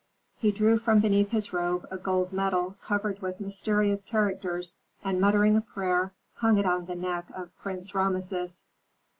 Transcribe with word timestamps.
He 0.35 0.51
drew 0.51 0.79
from 0.79 0.99
beneath 0.99 1.29
his 1.29 1.53
robe 1.53 1.87
a 1.91 1.97
gold 1.99 2.33
medal 2.33 2.75
covered 2.81 3.19
with 3.21 3.39
mysterious 3.39 4.01
characters, 4.01 4.75
and, 5.03 5.21
muttering 5.21 5.55
a 5.55 5.61
prayer, 5.61 6.11
hung 6.37 6.57
it 6.57 6.65
on 6.65 6.87
the 6.87 6.95
neck 6.95 7.27
of 7.35 7.55
Prince 7.59 7.93
Rameses. 7.93 8.63